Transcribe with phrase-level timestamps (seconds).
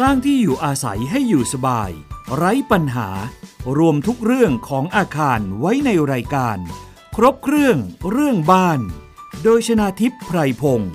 [0.00, 1.90] สร้างที่อยู่อาศัยให้อยู่สบาย
[2.36, 3.08] ไร้ปัญหา
[3.78, 6.58] รวมทุกเรื่องของอาคารไว้ในรายการ
[7.16, 7.76] ครบเครื่อง
[8.10, 8.80] เรื่องบ้าน
[9.42, 10.92] โดยชนาทิพย์ไพรพงศ์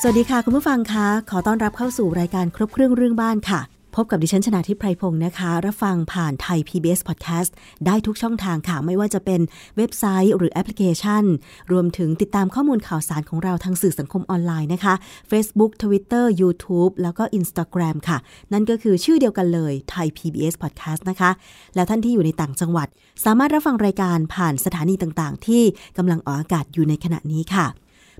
[0.00, 3.60] สวัสดีค่ะ คุณผู้ฟังคะ ขอต้อนรับเข้าสู่รายการครบเครื่องเรื่องบ้านค่ะ
[3.96, 7.50] พบกับดิฉันชนาทิพไพรพงศ์นะคะ รับฟังผ่านไทย PBS Podcast
[7.86, 9.40] ได้ทุกช่องทางค่ะ ไม่ว่าจะเป็น
[9.76, 11.24] เว็บไซต์หรือแอปพลิเคชัน
[11.72, 14.94] รวมถึงติดตามข้อมูลข่าวสารของเราทางสื่อสังคมออนไลน์นะคะ
[15.30, 18.18] Facebook Twitter YouTube แล้วก็ Instagram ค่ะ
[18.52, 21.30] นั่นก็คือชื่อเดียวกันเลยไทย PBS Podcast นะคะ
[21.74, 22.88] แล้วท่านที่อยู่ในต่างจังหวัด
[23.24, 25.62] สามารถรับฟังรายการผ่านสถานีต่างๆ ที่
[25.98, 27.66] กำลังออกอากาศอยู่ในขณะนี้ค่ะ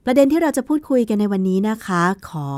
[0.05, 2.49] ประเด็นที่เราจะพูดคุยกันในวันนี้นะคะ ขอ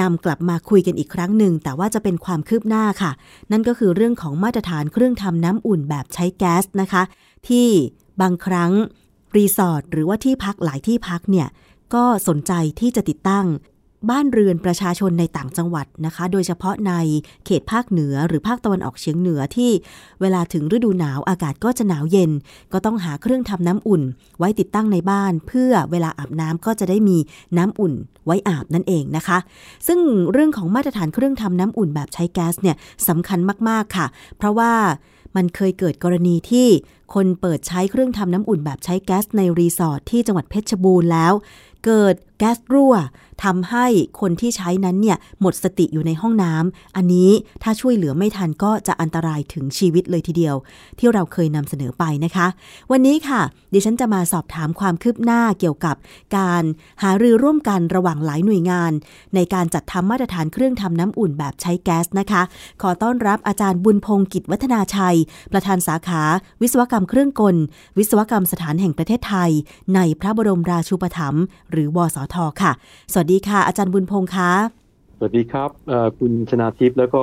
[0.00, 3.12] นำกลับมาคุยกันอีกครั้งหนึ่ง แต่ว่าจะเป็นความคืบหน้าค่ะ
[3.52, 7.02] นั่นก็คือเรื่องของมาตรฐานเครื่องทำน้ำอุ่นแบบใช้แก๊สนะคะ
[7.48, 7.68] ที่
[8.20, 8.72] บางครั้ง
[9.36, 11.48] รีสอร์ทหรือว่าที่พักหลายที่พักเนี่ย
[11.94, 13.46] ก็สนใจที่จะติดตั้ง
[14.10, 16.92] บ้านเรือนประชาชนในต่างจังหวัดนะคะ โดยเฉพาะใน
[17.44, 19.70] เขตภาคเหนือหรือภาคตะวันออกเฉียงเหนือที่
[20.20, 22.30] เวลาถึงฤดูหนาวอากาศก็จะหนาวเย็น
[22.72, 24.02] ก็ต้องหาเครื่องทำน้ำอุ่น
[24.38, 27.18] ไว้ติดตั้งในบ้าน เพื่อเวลาอาบน้ำก็จะได้มี
[27.56, 27.94] น้ำอุ่น
[28.26, 29.38] ไว้อาบนั่นเองนะคะ
[29.86, 29.98] ซึ่ง
[30.32, 32.76] เรื่องของมาตรฐานเครื่องทำน้ำอุ่นแบบใช้แก๊สเนี่ย
[33.08, 34.72] สำคัญมากๆค่ะ เพราะว่า
[35.36, 36.68] มันเคยเกิดกรณีที่
[37.14, 41.32] คนเปิดใช้เครื่องทำน้ำอุ่นแบบใช้แก๊สในรีสอร์ทที่จังหวัดเพชรบูรณ์แล้ว
[41.84, 42.94] เกิดแก๊สรั่ว
[43.44, 43.86] ทำให้
[44.20, 47.30] คนที่ใช้นั้นเนี่ยหมดสติอยู่ในห้องน้ำอันนี้
[47.62, 50.56] ถ้าช่วยเหลือไม่ทันก็จะอันตรายถึงชีวิตเลยทีเดียว
[50.98, 52.46] ที่เราเคยนำเสนอไปนะคะ
[52.90, 53.40] วันนี้ค่ะ
[53.72, 55.96] ดิฉันจะมาสอบถามความคืบหน้าเกี่ยวกับ
[56.36, 56.62] การ
[57.02, 58.92] หารือร่วมกันระหว่างหลายหน่วยงาน
[59.34, 62.42] ในการจัดทำมาตรฐานเครื่องทำน้ำอุ่นแบบใช้แก๊สนะคะ
[62.82, 65.16] ขอต้อนรับอาจารย์บุญพงศ์กิจวัฒนาชัย
[65.52, 66.22] ประธานสาขา
[66.62, 67.56] วิศวกรรมเครื่องกล
[67.98, 69.50] วิศวกรรมสถานแห่งประเทศไทย
[69.94, 72.72] ในพระบรมราชูปถัมภ์หรือวสทค่ะ
[73.12, 74.50] สวัสดีค่ะ อาจารย์บุญพงษ์คะ
[75.18, 75.70] สวัสดีครับ
[76.18, 77.22] คุณชนาทิพย์แล้วก็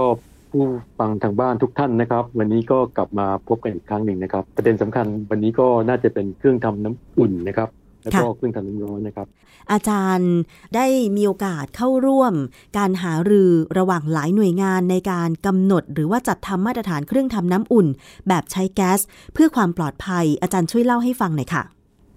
[0.52, 0.66] ผู้
[1.00, 7.70] ฟังทางบ้านทุกท่านนะครับ วันนี้ก็กลับมาพบกันอีกครั้งหนึ่งนะครับ ประเด็นสำคัญวันนี้ก็น่าจะเป็นเครื่องทำน้ำอุ่นนะครับ
[8.04, 9.28] แล้วก็เครื่องทำน้ำร้อนนะครับ
[9.72, 10.34] อาจารย์
[10.76, 10.86] ได้
[11.16, 12.34] มีโอกาสเข้าร่วม
[12.78, 17.88] การหารือระหว่างหลายหน่วยงานในการกำหนด หรือว่าจัดทำมาตรฐานเครื่องทำน้ำอุ่น
[18.28, 19.00] แบบใช้แก๊ส
[19.34, 21.64] เพื่อความปลอดภัย อาจารย์ช่วยเล่าให้ฟังหน่อยค่ะ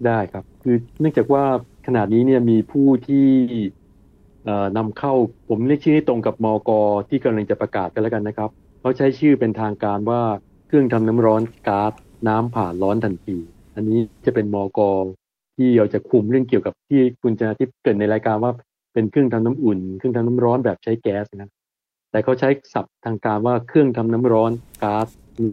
[0.06, 1.44] ได้ครับ คือเนื่องจากว่า
[1.86, 3.28] ขณะนี้เนี่ยมีผู้ที่
[4.76, 5.14] นำเข้า
[5.48, 8.50] ผมเรียกชื่อให้ตรงกับมอกอที่กำลังจะประกาศกันแล้วกันนะครับ
[8.80, 10.20] เขาใช้ชื่อเป็นทางการว่า
[10.66, 11.92] เครื่องทำน้ำร้อนก๊าซ
[12.28, 13.36] น้ำผ่านร้อนทันที
[13.74, 14.90] อันนี้จะเป็นมอกอ
[15.56, 18.52] ที่เราจะคุมเรื่องเกี่ยวกับที่คุณชนะทิพย์เกิดในรายการว่า
[18.92, 21.50] เป็นเครื่องทำน้ำอุ่น เครื่องทำน้ำร้อนแบบใช้แก๊สนะ
[22.10, 24.50] แต่เขาใช้ศัพท์ทางการว่าเครื่องทำน้ำร้อน
[24.82, 25.08] ก๊าซ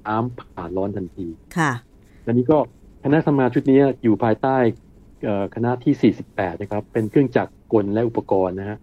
[0.08, 1.72] น้ำผ่านร้อนทันที ค่ะ
[2.26, 2.58] อันนี้ก็
[3.04, 4.58] คณะทำงานชุดนี้อยู่ภายใต้
[5.56, 8.78] คณะที่ 48 นะครับ เป็นเครื่องจักรกลและอุปกรณ์นะฮะ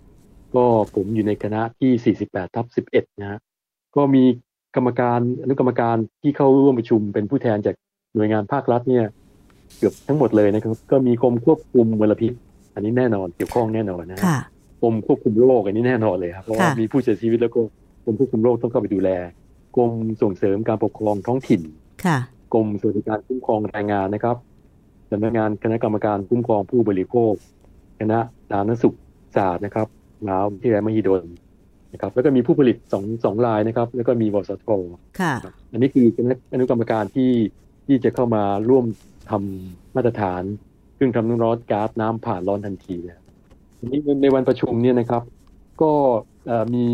[0.54, 0.64] ก็
[0.94, 3.38] ผมอยู่ในคณะที่ 48ทับ11 นะฮะ
[3.96, 4.22] ก็มี
[4.76, 7.74] กรรมการอนุกรรมการที่เข้าร่วมประชุมเป็นผู้แทนจาก
[8.14, 9.04] หน่วยงานภาครัฐเนี่ย
[9.78, 12.32] เกือบทั้งหมดเลยนะครับ ก็มีกรมควบคุมมลพิษ
[12.74, 14.18] อันนี้แน่นอนเกี่ยวข้องแน่นอนนะ
[14.82, 17.60] กรมควบคุมโรคอันนี้แน่นอนเลยครับเพราะว่ามีผู้เสียชีวิตแล้วก็
[18.04, 19.10] กรมควบคุมโรคต้องเข้าไปดูแล
[19.76, 19.92] กรม
[20.22, 21.60] ส่งเสริมการปกครองท้องถิ่น
[22.54, 24.36] กรมสวัสดิการคุ้มครองแรงงานนะครับ
[25.10, 27.32] สำนักงานคณะกรรมการคุ้มครองผู้บริโภค
[28.00, 28.18] คณะ
[28.50, 28.96] สาธารณสุข
[29.36, 29.86] ศาสตร์นะครับ
[30.24, 31.22] มหาวิทยาลัยมหิดล
[31.92, 34.68] นะครับ แล้วก็มีผู้ผลิตสองสองรายนะครับ แล้วก็มีวสท
[35.20, 35.34] ค่ะ
[35.72, 37.32] อันนี้คือคณะอนุกรรมการที่
[37.86, 38.84] ที่จะเข้ามาร่วม
[39.30, 40.42] ทำมาตรฐาน
[40.94, 43.22] เครื่องทำน้ำร้อนก๊าซน้ำผ่านร้อนทันทีนะ
[43.86, 45.22] นี้ในวันประชุมเนี่ยนะครับ
[45.82, 45.92] ก็
[46.74, 46.86] มี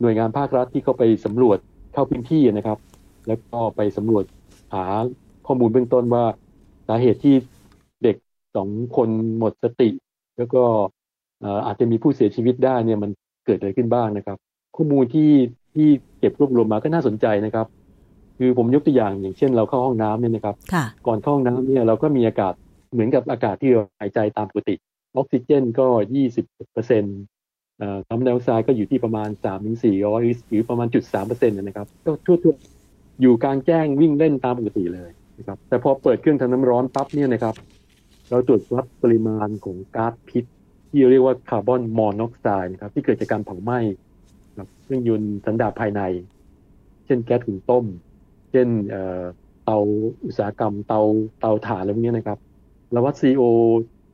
[0.00, 1.58] หน่วยงานภาครัฐที่เข้าไปสำรวจ
[1.92, 2.78] เข้าพื้นที่นะครับ
[3.28, 4.24] แล้วก็ไปสำรวจ
[4.74, 4.84] หา
[5.46, 6.41] ข้อมูลเบื้องต้นว่าส
[6.94, 7.34] สาเหตุที่
[8.02, 8.16] เด็ก
[8.56, 9.08] สองคน
[9.38, 9.88] หมดสติ
[10.38, 10.62] แล้วก็
[11.66, 13.10] อาจจะมีผู้เสียชีวิตได้เนี่ยมัน
[13.46, 14.36] เกิดอะไรขึ้นบ้างนะครับ
[14.76, 15.30] ข้อมูลที่
[15.74, 15.88] ที่
[16.18, 17.66] เก็บรวบรวมมาก็น่าสนใจนะครับ
[18.38, 20.56] คือผมยกตัวอย่างอย่างเช่น เราเข้าห้องน้ำเนี่ยนะครับ
[21.06, 22.54] ก่อนเข้าห้องน้ำเนี่ยเราก็มีอากาศ
[22.92, 24.74] เหมือนกับอากาศที่เราหายใจตามปกติ
[25.16, 27.18] ออกซิเจนก็ยี่สิบเปอร์เซ็นต์
[28.06, 37.54] คาร์บอนไดออกไซด์ก็อยู่ที่ประมาณสามถึงสี่ร้อยหรือประมาณจุดสามเปอร์เซ็นต์นะครับก็ทั่วๆอยู่กลางแจ้งวิ่งเล่นตามปกติเลย นะครับแต่พอเปิดเครื่องทำน้ำร้อนปั๊บเนี่ยนะครับ
[38.30, 40.44] เราตรวจวัดปริมาณของก๊าซพิษ
[40.90, 43.78] ที่เรียกว่าคาร์บอนมอนอกไซด์นะครับ ที่เกิดจากการเผาไหม้
[44.82, 46.02] เครื่องยนต์สันดาปภายใน
[47.04, 47.84] เช่นแก๊สถุงต้ม
[48.50, 48.68] เช่น
[49.64, 49.78] เตา
[50.26, 51.00] อุตสาหกรรมเตา
[51.40, 52.38] เตาถ่านอะไรพวกนี้นะครับ
[52.92, 53.42] เราวัด CO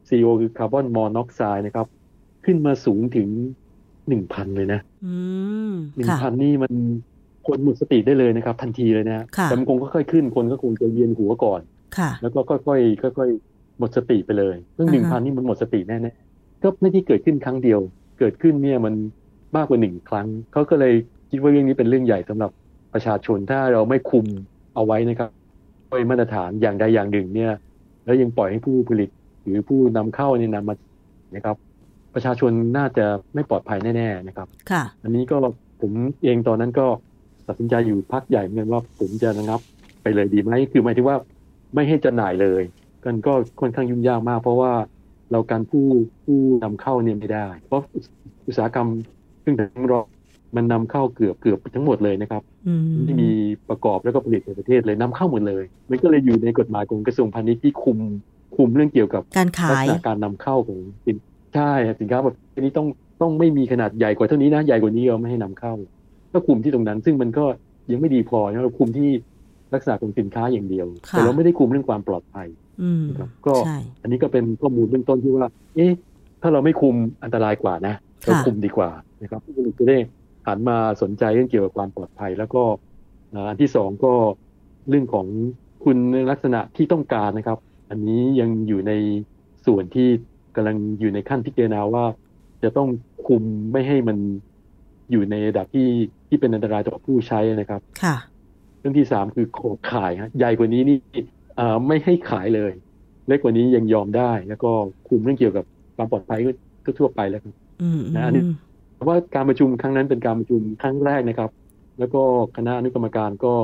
[0.09, 1.87] CO คือคาร์บอนมอนอกไซด์นะครับ
[2.45, 3.29] ขึ้นมาสูงถึง
[4.09, 4.81] หนึ่งพันเลยนะ
[5.97, 6.73] หนึ่งพันนี่มัน
[7.49, 11.61] คนหมดสติได้เลยนะครับ ทันทีเลยนะแต่มันคงค่อยๆขึ้น คนก็คงจะเวียนหัวก่อน
[12.23, 17.81] แล้วก็ค่อยๆค่อยๆหมดสติไปเลยเรื่องหนึ่งพันนี่มันหมดสติแน่ๆก็ไม่ที่เกิดขึ้นครั้งเดียว
[18.19, 18.95] เกิดขึ้นเนี่ยมัน
[19.57, 20.95] มากกว่าหนึ่งครั้งเขาก็เลย
[21.31, 22.51] คิดว่าเรื่องนี้เป็นเรื่องใหญ่สำหรับ
[22.95, 24.27] ประชาชนถ้าเราไม่คุม
[24.75, 25.31] เอาไว้นะครับ
[25.91, 27.53] ด้วยมาตรฐานอย่างใดอย่างหนึ่งเนี่ย
[28.05, 29.11] แล้วยังปล่อยให้ผู้ผลิต
[29.43, 30.75] หรือผู้นำเข้าเนี่ยนำมา
[31.37, 31.57] นะครับ
[32.15, 35.37] ประชาชนน่าจะไม่ปลอดภัยแน่ๆนะครับ ค่ะ อันนี้ก็
[35.81, 35.93] ผม
[36.25, 36.87] เองตอนนั้นก็
[37.49, 39.61] ตัดสินใจอยู่พักใหญ่เหมือนกันว่าผมจะระงับ
[40.03, 41.17] ไปเลยดีไหมคือหมายถึงว่า
[41.75, 42.63] ไม่ให้จำหน่ายเลย
[43.05, 44.73] กันก็ค่อนข้างยุ่งยากมาก เพราะว่า
[45.31, 45.87] เราการผู้
[46.25, 47.83] ผู้นำเข้าเนี่ยไม่ได้ เพราะ
[48.47, 48.89] อุตสาหกรรม
[49.41, 50.01] เครื่องดื่มรอ
[50.57, 53.31] มันนำเข้าเกือบเกือบทั้งหมดเลยนะครับอืมที่มี
[53.69, 57.99] ประกอบแล้วก็ผลิตในประเทศเลยนำเข้าหมดเลย มันก็เลยอยู่ในกฎหมายของกระทรวงพาณิชย์ที่คุม
[58.57, 61.17] คุมเรื่องเกี่ยวกับการขาลักยษณะการนำเข้าของสิน
[61.55, 62.87] ใช่สินค้าแบบนี้ต้อง
[63.21, 65.75] ต้องไม่มีขนาดใหญ่กว่าเท่านี้นะใหญ่กว่านี้เราไม่ให้นำเข้า
[66.39, 67.45] ก็คุมที่ตรงนั้น ซึ่งมันก็
[67.91, 69.11] ยังไม่ดีพอนะเราคุมที่
[69.75, 72.49] ลักษณะของสินค้าอย่างเดียวค่ะแต่เราไม่ได้คุมเรื่องความปลอดภัย
[72.83, 75.93] อืมนะครับก็ใช่อันนี้ก็เป็นข้อมูลเบื้องต้นที่ว่า เอ๊ะ
[76.43, 76.95] ถ้าเราไม่คุม
[77.25, 77.95] อันตรายกว่านะ
[78.25, 78.91] เราค่ะคุมดีกว่า
[79.23, 79.99] นะครับผู้ผลิตจะได้
[80.47, 82.63] หันมาสนใจเรื่องเกี่ยวกับความปลอดภัย แล้วก็
[83.35, 84.13] อ่าอันที่สองก็
[84.89, 85.27] เรื่องของ
[85.85, 85.99] คุณ
[86.31, 87.59] ลักษณะที่ต้องการนะครับ
[87.91, 88.93] อันนี้ยังอยู่ใน
[89.67, 90.09] ส่วนที่
[90.57, 92.05] กำลังอยู่ในขั้นพิจารณาว่า
[92.63, 92.89] จะต้อง
[93.27, 93.43] คุม
[93.73, 94.19] ไม่ให้มัน
[95.11, 95.89] อยู่ในระดับที่
[96.29, 98.17] ที่เป็นอันตรายต่อผู้ใช้นะครับ ค่ะ
[98.81, 100.99] เรื่องที่สามคือขอขายฮะใหญ่กว่านี้นี่
[101.59, 102.73] อ่าไม่ให้ขายเลย
[103.27, 104.71] เล็กกว่านี้ยังยอมได้ แล้วก็
[105.09, 105.65] คุมเรื่องเกี่ยวกับ
[105.97, 108.43] ความปลอดภัยก็ทั่วๆไปแล้วครับอืมนะอันนี้
[108.95, 111.51] เพราะว่าการประชุมครั้งนั้นเป็นการประชุมครั้งแรกนะครับ
[111.99, 112.23] แล้วก็
[112.57, 113.55] คณะอนุกรรมการก็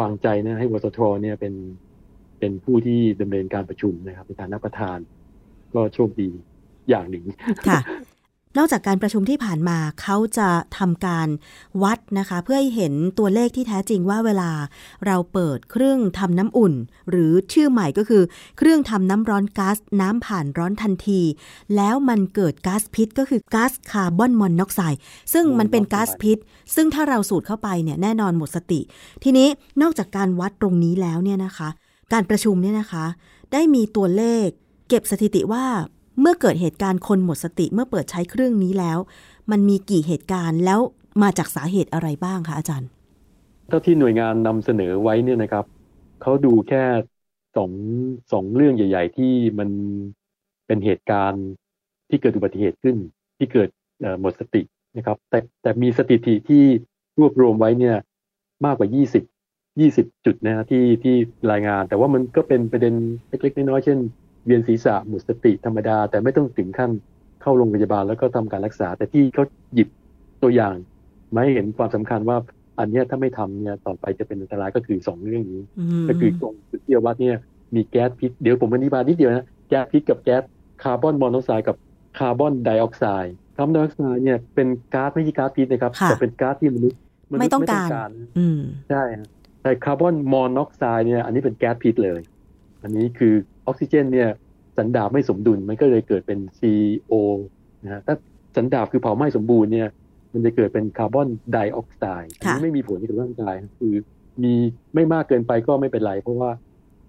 [0.00, 1.54] วางใจนะให้วสทเนี่ยเป็น
[2.38, 4.98] เป็นผู้ที่ดำเนินการประชุมนะครับในฐานะประธาน
[5.74, 6.28] ก็โชคดี
[6.88, 7.24] อย่างหนึ่ง
[7.68, 7.80] ค่ะ
[8.58, 11.28] นอกจากการประชุมที่ผ่านมาเขาจะทำการ
[11.82, 14.50] วัดนะคะ เพื่อให้เห็นตัวเลขที่แท้จริงว่าเวลา
[15.06, 16.74] เราเปิดเครื่องทำน้ำอุ่น
[17.10, 18.22] หรือชื่อใหม่ก็คือ
[18.58, 21.20] เครื่องทำน้ำร้อนก๊าซน้ำผ่านร้อนทันที
[21.76, 25.00] แล้วมันเกิดก๊าซพิษ ก็คือก๊าซคาร์บอนมอนอกไซด์
[25.32, 26.38] ซึ่งมันเป็นก๊าซพิษ
[26.74, 28.80] ซึ่งถ้าเราสูดเข้าไปเนี่ยแน่นอนหมดสติ
[29.24, 29.48] ทีนี้
[29.82, 31.68] นอกจากการวัดตรงนี้แล้วเนี่ยนะคะ
[32.12, 33.04] การประชุมเนี่ยนะคะ
[33.52, 34.46] ได้มีตัวเลข
[34.88, 35.64] เก็บสถิติว่า
[36.20, 38.98] เมื่อเกิดเหตุการณ์คนหมดสติเมื่อเปิดใช้เครื่องนี้แล้ว
[39.50, 40.80] มันมีกี่เหตุการณ์แล้ว
[41.22, 42.88] มาจากสาเหตุอะไรบ้างคะอาจารย์
[43.68, 45.64] เท่าที่หน่วยงานนำเสนอไว้เนี่ยนะครับ
[46.22, 46.82] เขาดูแค่
[47.56, 47.70] สอง
[48.32, 49.68] สองเรื่องใหญ่ ๆ ที่มัน
[50.66, 51.44] เป็นเหตุการณ์
[52.08, 52.96] ที่เกิดอุบัติเหตุขึ้น
[53.38, 53.68] ที่เกิด
[54.20, 54.62] หมดสติ
[54.96, 56.64] นะครับ แต่แต่มีสถิติที่
[57.18, 57.96] รวบรวมไว้เนี่ย
[58.64, 58.88] มากกว่า
[59.54, 61.14] 20 20 จุดนะที่ที่
[61.52, 62.94] รายงาน แต่ว่ามันก็เป็นประเด็น
[63.28, 63.98] เล็กๆน้อยๆเช่น
[64.48, 66.90] เวียนศีรษะหมดสติธรรมดา แต่ไม่ต้องถึงขั้น
[67.42, 69.88] เข้าโรงพยาบาลแล้วก็ทำการรักษา แต่ที่เขาหยิบ
[70.42, 70.74] ตัวอย่าง
[71.34, 72.36] มาให้เห็นความสำคัญว่า
[72.78, 75.62] อันเนี้ยถ้าไม่ทำเนี่ยต่อไปจะเป็นอันตรายก็คือสองเรื่องนี้
[76.04, 77.36] มก็คือตรงจุดที่วัดเนี่ย
[77.74, 80.42] มีแก๊สพิษเดี๋ยวผมอธิบายนิดเดียวนะแก๊สพิษกับแก๊ส
[80.82, 81.76] คาร์บอนมอนอกไซด์กับ
[82.18, 86.98] คาร์บอนไดออกไซด์คาร์บอนไดออกไซด์เนี่ยเป็นก๊าซไม่ใช่ก๊าซพิษนะครับค่ะแต่เป็นก๊าซที่มนุษย์
[87.32, 88.60] มนุษย์ไม่ต้องการ อืม
[88.90, 89.28] ใช่ฮะ
[89.62, 92.20] แต่คาร์บอนมอนอกไซด์เนี่ยอันนี้เป็นแก๊สพิษเลย
[92.82, 93.34] อันนี้คือ
[93.68, 94.28] ออกซิเจนเนี่ย
[94.78, 97.12] สันดาบไม่สมดุลมันก็เลยเกิดเป็น CO
[97.84, 98.14] นะฮะถ้า
[98.56, 99.88] สันดาบคือเผาไหม้สมบูรณ์เนี่ย
[100.32, 103.94] มันจะเกิดเป็นคาร์บอนไดออกไซด์อันนี้ค่ะไม่มีผลกับร่างกายนะคือ
[104.42, 104.54] มี
[104.94, 106.50] ไม่มากเกินไปก็ไม่เป็นไร เพราะว่า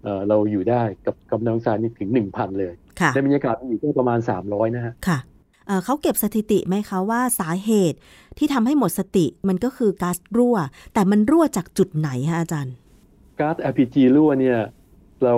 [0.04, 5.20] เอ่อเราอยู่ได้กับกับน้ำตาลนี่ถึงหนึ่งพันเลยค่ะในบรรยากาศอยู่ก็ประมาณสามร้อยนะฮะค่ะ
[5.68, 7.98] เอ่อเขาเก็บสถิติไหมคะว่าสาเหตุ
[8.38, 10.58] ที่ทำให้หมดสติมันก็คือก๊าซรั่ว
[10.94, 12.74] แต่มันรั่วจากจุดไหนคะอาจารย์
[13.40, 14.60] ก๊าซ LPG รั่วเนี่ย
[15.24, 15.36] เรา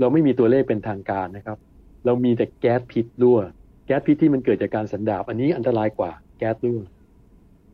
[0.00, 1.58] เราไม่มีตัวเลขเป็นทางการนะครับ
[2.04, 3.38] เรามีแต่แก๊สพิษรั่ว
[3.86, 6.80] แก๊สพิษที่มันเกิดจากการสันดาบ อันนี้อันตรายกว่าแก๊สรั่ว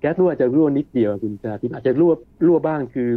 [0.01, 2.13] แก๊สรั่วอาจจะรั่วนิดเดียวคุณชนาทิพย์อาจจะรั่ว
[2.47, 3.09] รั่วบ้างคือ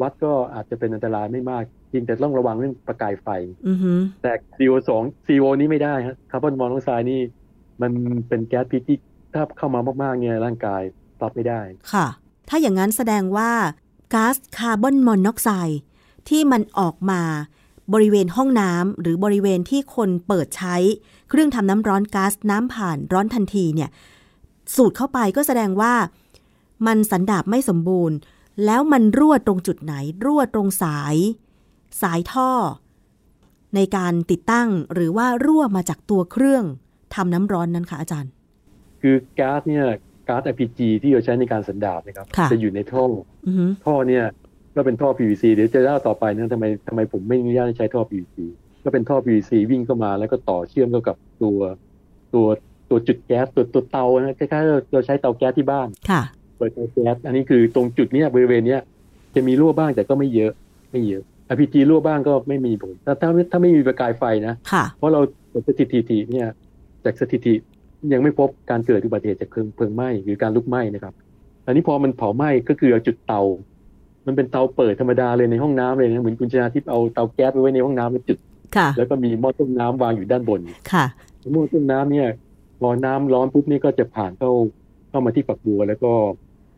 [0.00, 3.28] วัดก็อาจจะเป็นอันตรายไม่มากเพียงแต่ต้องระวังเรื่องประกายไฟ
[3.68, 3.92] อือฮึ
[4.22, 4.90] แต่ CO2
[5.26, 7.20] CO นี้ไม่ได้ฮะคาร์บอนมอนอกไซด์นี่
[7.82, 7.92] มัน
[8.28, 8.98] เป็นแก๊สพิษที่
[9.34, 10.82] ถ้าเข้ามามากๆเนี่ยร่างกาย
[11.22, 11.60] รับไม่ได้
[11.92, 12.06] ค่ะ
[12.48, 13.50] ถ้าอย่างนั้นแสดงว่า
[14.14, 15.80] ก๊าซคาร์บอนมอนอกไซด์
[16.28, 17.22] ที่มันออกมา
[17.92, 20.76] บริเวณห้องน้ำหรือบริเวณที่คนเปิดใช้
[21.28, 23.90] เครื่องทำน้ำร้อนก๊าซน้ำผ่านร้อนทันทีเนี่ย
[24.74, 25.94] สูดเข้าไปก็แสดงว่า
[26.86, 28.16] มันสันดาบไม่สมบูรณ์
[28.64, 31.16] แล้วมันรั่วตรงจุดไหน รั่วตรงสาย
[32.02, 32.50] สายท่อ
[33.74, 36.64] ในการติดตั้งหรือว่ารั่วมาจากตัวเครื่อง
[37.14, 38.30] ทำน้ำร้อนนั้นคะอาจารย์
[39.02, 39.84] คือก๊าซเนี่ย
[40.28, 43.04] ก๊าซ LPG ที่เราใช้ในการสันดาบนะครับค่ะจะอยู่ในท่อ
[43.46, 44.24] อือฮึท่อเนี่ย
[44.74, 48.36] ก็เป็นท่อ PVC เดี๋ยวจะเล่าต่อไปนะทำไมทำไมผมไม่อนุญาตให้ใช้ท่อ PVC
[48.84, 51.58] ก็เป็นท่อ PVC วิ่งเข้ามาแล้วก็ต่อเชื่อมเข้ากับตัว
[52.34, 52.46] ตัว
[52.90, 56.22] ตัวจุดแก๊สตัวตัวเตานะคล้ายๆเราเราใช้เตาแก๊สที่บ้านค่ะ
[56.56, 58.80] เปิดเตาแก๊สอันนี้คือตรงจุดเนี้ยบริเวณเนี้ย
[59.34, 60.52] จะมีรั่วบ้างแต่ก็ไม่เยอะ
[60.92, 61.22] ไม่เยอะ
[61.54, 65.20] LPG รั่วบ้างก็ไม่มีผลถ้าถ้าถ้าไม่มีประกายไฟนะค่ะเพราะเรา
[65.66, 66.48] สถิติเนี่ย
[67.04, 67.54] จากสถิติ
[68.12, 71.14] ยังไม่พบการเกิดอุบัติเหตุจากเพลิงเพลิงไหม้หรือการลุกไหม้นะครับ
[71.66, 73.42] อันนี้พอมันเผาไหม้ก็คือเอาจุดเตา
[74.26, 78.38] มันเป็นเตาเปิดธรรมดาเลยในห้องน้ำเลยนะเหมือนคุณชนาทิพย์เอาเตาแก๊สไปไว้ในห้องน้ำแล้วจุด
[78.76, 80.60] ค่ะแล้วก็มีหม้อต้มน้ำวางอยู่ด้านบน
[80.92, 81.04] ค่ะ
[81.52, 82.28] หม้อต้มน้ำเนี่ย
[82.80, 84.50] พอน้ำร้อนปุ๊บนี่ก็จะผ่านเข้า
[85.08, 86.12] เข้ามาที่ฝักบัวแล้วก็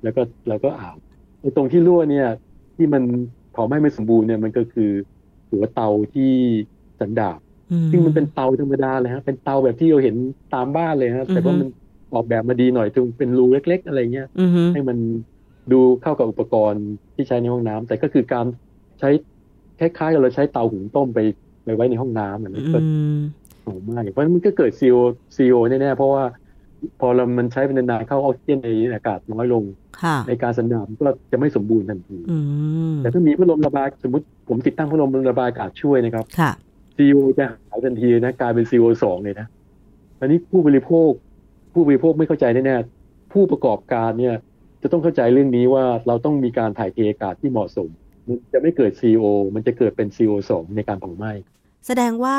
[0.03, 0.97] แล้วก็แล้วก็อาบ
[1.41, 2.29] ไอ้ตรงที่รั่วเนี่ย
[2.77, 3.03] ที่มัน
[3.53, 4.91] เผาไหม้ไม่สมบูรณ์เนี่ยมันก็คือ
[5.51, 6.33] หัวเตาที่
[7.01, 7.39] สันดาบ
[7.73, 10.17] อืมซึ่งมันเป็นเตาธรรมดาเลยฮะเป็นเตาแบบที่เราเห็น
[10.55, 11.69] ตามบ้านเลยฮะแต่ว่าอือฮึมัน
[12.15, 14.99] ออกแบบมาดีหน่อยตรงเป็นรูเล็ก ๆ อะไรเงี้ยอือฮึให้มัน
[15.73, 18.47] ดูเข้ากับอุปกรณ์ที่ใช้ในห้องน้ำแต่ก็คือการ
[19.01, 19.11] ใช้
[19.79, 21.19] คล้ายๆกับเราใช้เตาหุงต้มไป
[21.65, 23.19] ไปไว้ในห้องน้ำอะนะก็อืม
[23.63, 24.97] โอ้ไม่เพราะฉะนั้นมันก็เกิดซีโอ
[25.37, 26.25] ซีโอแน่ๆเพราะว่า
[27.01, 29.63] พอเรามันใช้เป็นนานๆเข้าออกซิเจนในอากาศน้อยลง
[30.03, 32.39] ค่ะในการสันดาบก็จะไม่สมบูรณ์ทันทีอื
[32.93, 36.51] มแต่ถ้ามีพัดลมระบายสมมติผมติดตั้งพัดลมระบายอากาศช่วยนะครับค่ะ
[36.97, 39.47] ซีโอจะหายทันทีนะกลายเป็นซีโอสองเลยนะ
[40.21, 41.11] อันนี้ผู้บริโภค
[41.73, 44.35] ผู้บริโภคไม่เข้าใจแน่ๆผู้ประกอบการเนี่ย
[44.87, 47.89] จะต้องเข้าใจเรื่องนี้ว่าเราต้องมีการถ่ายเทอากาศที่เหมาะสม
[48.27, 49.25] มันจะไม่เกิด CO
[49.55, 51.33] มันจะเกิดเป็น CO2 ในการเผาไหม้
[51.87, 52.39] แสดงว่า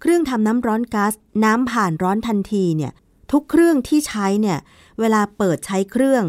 [0.00, 1.12] เครื่องทำน้ำร้อนก๊าซ
[1.44, 2.92] น้ำผ่านร้อนทันทีเนี่ย
[3.32, 4.58] ทุกเครื่องที่ใช้เนี่ย
[5.00, 6.24] เวลาเปิดใช้เครื่อง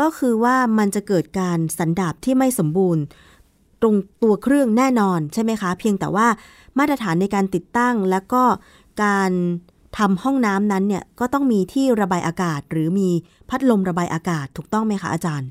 [0.00, 3.02] ก็คือว่ามันจะเกิดการสันดาบที่ไม่สมบูรณ์
[3.80, 6.26] ตรงตัวเครื่องแน่นอนใช่ไหมคะ เพียงแต่ว่า
[6.78, 8.42] มาตรฐานในการติดตั้ง แล้วก็
[9.04, 9.32] การ
[9.98, 13.08] ทำห้องน้ำนั้นเนี่ยก็ต้องมีที่ระบายอากาศ หรือมี
[13.50, 15.48] พัดลมระบายอากาศถูกต้องไหมคะอาจารย์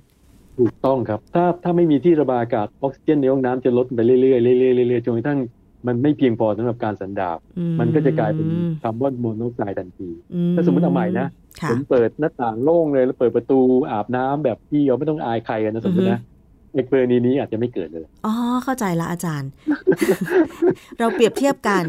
[0.59, 4.38] ถูกต้องครับ ถ้าถ้าไม่มีที่ระบายอากาศออกซิเจนในห้องน้ำจะลดไปเรื่อยๆเรื่อ
[4.85, 5.39] ยๆเรื่อยๆจนกระทั่ง
[5.88, 8.47] มันไม่เพียงพอสำหรับการสันดาบอืมันก็จะกลายเป็น
[8.81, 11.27] คาร์บอนโมโนอกไซด์ทันทีอืถ้าสมมุติเอาใหม่นะ
[11.62, 13.59] ค่ะผมเปิดหน้าต่างโล่งเลยแล้วเปิดประตู
[13.91, 16.19] อาบน้ำแบบที่เราไม่ต้องอายใครกันนะสมมตินะ
[16.73, 18.33] ไอ้กรณีนี้อาจจะไม่เกิดเลย อ๋อ
[18.63, 19.50] เข้าใจละอาจารย์
[21.00, 21.83] เราเปรียบเทียบกัน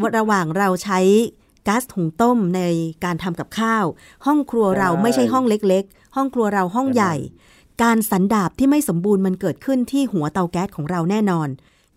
[0.00, 0.98] ว่าระหว่างเราใช้
[1.68, 2.62] ก๊าซหุงต้มใน
[3.04, 3.84] การทำกับข้าว
[4.26, 7.14] ห้องครัวเราใช่ไม่ใช่ห้องเล็ก ๆ ห้องครัวเราห้องใช่ใหญ่
[7.82, 11.48] การสันดาปที่ไม่สมบูรณ์มันเกิดขึ้นที่หัวเตาแก๊สของเราแน่นอน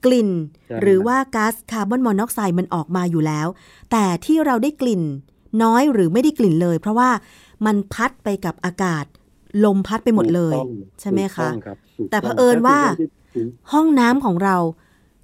[0.05, 0.29] กลิ่น
[0.67, 3.47] ใช่หรือว่าก๊าซคาร์บอนมอนอกไซด์มันออกมาอยู่แล้ว
[3.91, 5.01] แต่ที่เราได้กลิ่น
[5.63, 7.09] น้อยหรือไม่ได้กลิ่นเลย เพราะว่า
[7.65, 9.05] มันพัดไปกับอากาศ
[9.65, 14.55] ลมพัดไปหมดเลยถูกต้องใช่ไหมคะถูกต้องรับถูกแต่ต้งเผอิญว่าถ้ถึงห้องน้ำของเรา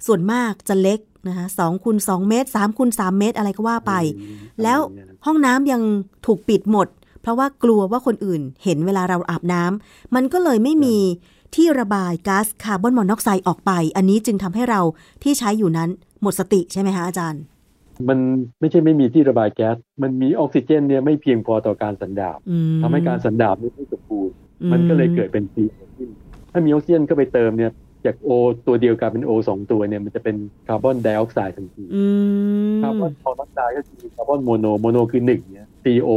[0.06, 5.82] ส่วนมากจะเล็ก นะคะสองคูณสองเมตรสามคูณสามเมตรอะไรก็ว่าไปอืมแล้วเนี่ยนะห้องน้ำยัง
[6.26, 6.88] ถูกปิดหมด
[7.22, 10.96] เพราะว่ากลัวว่าคนอื่นเห็นเวลาเราอาบน้ำมันก็เลยไม่มี
[11.54, 14.80] ที่ระบายก๊าซคาร์บอนมอนอกไซด์ออกไป อันนี้จึงทำให้เรา
[15.22, 15.88] ที่ใช้อยู่นั้น
[16.22, 17.42] หมดสติใช่ไหมคะอาจารย์
[18.08, 18.18] มัน
[18.60, 26.08] ไม่ใช่ไม่มีที่ระบายแก๊ส มันมีออกซิเจนเนี่ยไม่เพียงพอต่อการสันดาปอืมทำให้การสันดาปนี่ไม่สมบูรณ์อืมันก็เลยเกิดเป็น CO ขึ้น
[26.52, 27.72] ถ้ามีออกซิเจนเข้าไปเติมเนี่ย
[28.06, 28.30] จาก O
[28.66, 32.04] ตัวเดียวกลายเป็น O สองตัวเนี่ยมันจะเป็นคาร์บอนไดออกไซด์ทันทีอื
[32.72, 36.10] มคาร์บอนมอนอกไซด์ก็คือคาร์บอนโมโนโมโนคือหนึ่งเนี่ย CO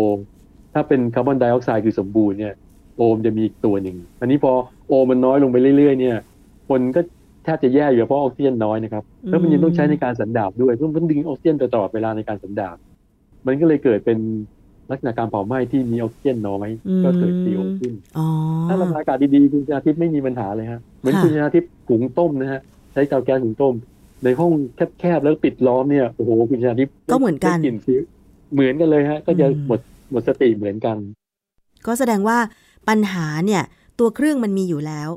[0.74, 2.54] ถ้าเป็นคาร์บอนไดออกไซด์คือสมบูรณ์เนี่ย
[2.98, 4.52] โอมจะมีอีกตัวหนึ่งอันนี้พอ
[4.88, 6.18] โอมันน้อยลงไปเรื่อยๆ เนี่ย
[6.70, 7.02] คนก็
[7.44, 12.78] แทบจะแย่อยู่เพราะออกซิเจนน้อยนะครับแล้วมันยังต้องใช้ในการสันดาบด้วยต้องต้องดึงออกซิเจนตลอดเวลาในการสันดาบ
[13.48, 14.20] มันก็เลยเกิดเป็น
[14.92, 16.70] ลักษณะการเผาไหม้ที่มีออกซิเจนน้อย
[17.04, 18.28] ก็เกิด CO ขึ้นอ๋อ
[18.68, 22.62] ถ้าระบายอากาศดีๆคุณชนาทิพย์ไม่มีปัญหาเลยฮะเหมือนค่ะคุณชนาทิพย์หุงต้มนะฮะ
[22.94, 23.74] ใช้เตาแก๊สหุงต้ม
[24.24, 24.52] ในห้อง
[25.00, 27.96] แคบๆแล้วปิดล้อมเนี่ยโอ้โหคุณชนาทิพย์ก็เหมือนกันได้กลิ่นซี
[28.54, 29.80] เหมือนกันเลยฮะ ก็จะอืมหมด
[30.12, 30.98] หมดสติเหมือนกัน
[31.86, 32.38] ก็แสดงว่า
[32.90, 33.64] ปัญหาเนี่ย
[34.00, 35.10] ตัวเครื่องมันมีอยู่แล้ว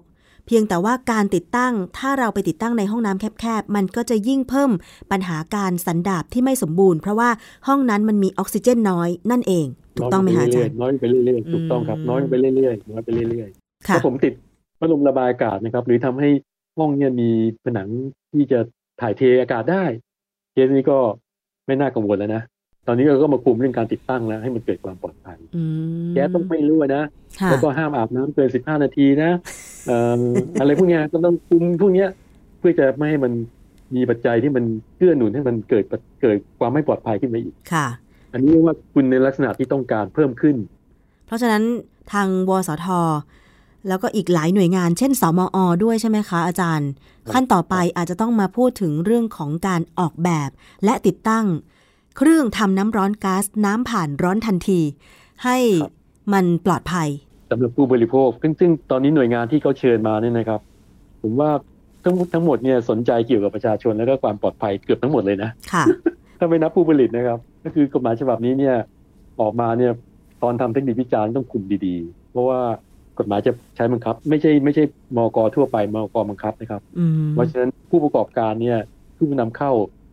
[0.46, 4.70] เพียงแต่ว่าการติดตั้งถ้าเราไปติดตั้งในห้องน้ำแคบๆ มันก็จะยิ่งเพิ่ม
[5.10, 7.30] ปัญหาการสันดาบที่ไม่สมบูรณ์ เพราะว่า
[7.68, 14.32] ห้องนั้นมันมีออกซิเจนน้อยนั่นเอง ถูกต้องไหมคะอาจารย์น้อยไปเรื่อยๆถูกต้องครับอืมน้อยไปเรื่อยๆน้อยไปเรื่อยๆค่ะถ้าผมติด
[14.80, 16.28] พัดลมระบายอากาศนะครับ หรือทำให้
[16.78, 17.30] ห้องเนี่ยมี
[17.64, 17.88] ผนัง
[18.32, 18.58] ที่จะ
[19.00, 19.84] ถ่ายเทอากาศได้
[20.52, 20.98] เคสนี้ก็
[21.66, 22.42] ไม่น่ากังวลแล้วนะ
[22.86, 25.62] ตอนนี้เราก็มาคุมเรื่องการติดตั้งแล้วให้มันเกิดความปลอดภัยอื
[26.08, 27.02] มแก๊สต้องไม่รั่วนะ
[27.40, 30.22] ค่ะแล้วก็ห้ามอาบน้ำเกิน15นาทีนะเอ่อ
[30.60, 32.08] อะไรพวกเนี้ยก็ต้องคุมพวกเนี้ย
[32.58, 33.32] เพื่อจะไม่ให้มัน
[33.96, 34.64] มีปัจจัยที่มัน
[34.96, 35.84] เกื้อหนุนให้มันเกิด
[36.22, 37.86] เกิดความไม่ปลอดภัยขึ้นมาอีกค่ะ
[38.32, 40.56] อันนี้เรียกว่าคุณในลักษณะที่ต้องการเพิ่มขึ้น
[41.26, 41.62] เพราะฉะนั้น
[42.12, 42.86] ทางวสท
[43.88, 50.50] แล้วก็อีกหลายหน่วยงานเช่นสมอ ด้วยใช่ไหมคะ อาจารย์ครับขั้นต่อไปอาจจะต้องมาพูดถึงเรื่องของการออกแบบ
[50.84, 51.46] และติดตั้ง
[52.16, 54.80] เครื่องทำน้ำร้อนก๊าซน้ำผ่านร้อนทันที
[55.44, 55.56] ให้
[56.32, 57.08] มันปลอดภัย
[57.50, 60.60] สำหรับผู้บริโภค ซึ่งซึ่งตอนนี้หน่วยงานที่เขาเชิญมาเนี่ยนะครับ
[61.22, 61.50] ผมว่า
[62.04, 65.84] ทั้งทั้งหมดเนี่ยสนใจเกี่ยวกับประชาชนแล้วก็ความปลอดภัยเกือบทั้งหมดเลยนะค่ะ
[66.38, 68.76] ถ้าไม่นับผู้ผลิตนะครับ ก็คือกฎหมายฉบับนี้เนี่ย
[69.40, 69.92] ออกมาเนี่ย
[70.42, 72.60] ตอนทำเทคนิควิจารณ์ต้องคุมดีๆ เพราะว่า
[73.18, 74.84] กฎหมายจะใช้บังคับ ไม่ใช่ไม่ใช่
[75.16, 78.78] มกทั่วไปมกบังคับนะครับอืมเพราะฉะนั้นผู้ประกอบการเนี่ย
[79.16, 79.70] ผู้นำเข้า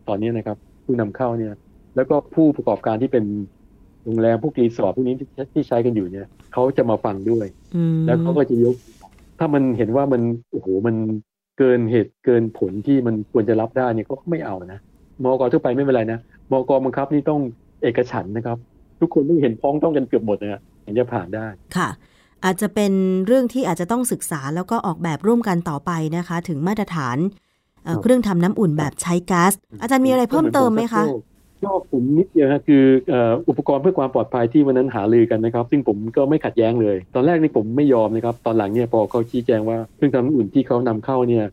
[0.08, 1.52] ตอนนี้นะครับ ผู้นำเข้าเนี่ย
[1.96, 3.24] แล้วก็ผู้ประกอบการที่เป็น
[4.04, 7.46] โรงแรมพวกรีสอร์ทพวกนี้ที่ที่ใช้กันอยู่เนี่ยเขาจะมาฟังด้วย
[7.76, 8.76] อืมแล้วเขาก็จะยก
[9.38, 10.96] ถ้ามันเห็นว่ามันโอ้โหมัน
[11.58, 14.80] เกินเหตุเกินผลที่มันควรจะรับได้เนี่ยเขาก็ไม่เอานะ
[15.22, 16.18] มอกทั่วไปไม่เป็นไรนะ
[16.50, 17.40] มอกบังคับนี่ต้อง
[17.82, 18.58] เอกฉันท์นะครับ
[19.00, 21.46] ทุกคนต้องเห็นพ้องต้องกันเกือบหมดนะถึงจะผ่านได้
[21.76, 21.88] ค่ะ
[22.44, 22.92] อาจจะเป็น
[23.26, 27.16] เรื่องที่อาจจะต้องศึกษาแล้วก็ออกแบบร่วมกันต่อไปนะคะ ถึงมาตรฐาน
[27.84, 31.02] เอ่อครับเครื่องทำน้ำอุ่นแบบใช้ก๊าซอาจารย์มีอะไรเพิ่มเติมไหมคะ
[31.62, 41.44] ก็ผมนิดเดียวฮะคืออ่ออุปกรณ์เพื่อความปลอดภัยที่วันนั้นหาลือกันนะครับ ซึ่งผมก็ไม่ขัดแย้งเลย ตอนแรกนี่ผมไม่ยอมนะครับ ตอนหลังเนี่ยพอเขาชี้แจงว่าเครื่องทำน้ำอุ่นที่เขานำเข้าเนี่ย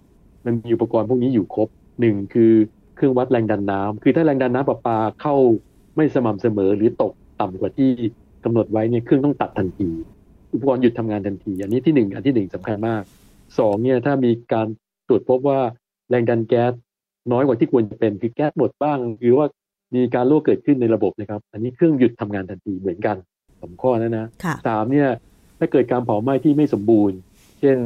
[0.46, 2.51] มันมีอุปกรณ์พวกนี้อยู่ครบหนึ่งคือ
[2.96, 5.36] เครื่องวัดแรงดันน้ำคือถ้าแรงดันน้ำประปาเข้า
[5.96, 7.89] ไม่สม่ำเสมอหรือตกต่ำกว่าที่
[8.43, 9.89] กำหนดไว้เนี่ยเครื่องต้องตัดทันที
[10.53, 13.01] อุปกรณ์หยุดทำงานทันที อันนี้ที่หนึ่งอันที่หนึ่งสำคัญมาก
[13.60, 14.67] สองเนี่ยถ้ามีการ
[15.08, 15.60] ตรวจพบว่า
[16.10, 16.74] แรงดันแก๊ส
[17.31, 19.46] น้อยกว่าที่ควรจะเป็นคือแก๊สหมดบ้าง หรือว่า
[19.95, 23.15] มีการรั่วเกิดขึ้นในระบบนะครับ อันนี้เครื่องหยุดทำงานทันทีเหมือนกัน
[23.62, 25.10] สองข้อนะนะค่ะสามเนี่ย
[25.60, 27.17] ถ้าเกิดการเผาไหม้ที่ไม่สมบูรณ์
[27.60, 27.77] เช่น